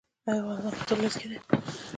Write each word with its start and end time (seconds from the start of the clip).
آیا 0.29 0.39
افغانستان 0.45 0.73
په 0.79 0.83
تور 0.87 0.97
لیست 1.03 1.17
کې 1.21 1.27
دی؟ 1.29 1.37